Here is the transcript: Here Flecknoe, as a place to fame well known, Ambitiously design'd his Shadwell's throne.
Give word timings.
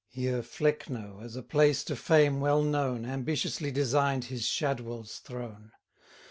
Here 0.09 0.41
Flecknoe, 0.41 1.21
as 1.23 1.35
a 1.35 1.43
place 1.43 1.83
to 1.83 1.95
fame 1.95 2.39
well 2.39 2.63
known, 2.63 3.05
Ambitiously 3.05 3.69
design'd 3.69 4.23
his 4.23 4.47
Shadwell's 4.47 5.19
throne. 5.19 5.73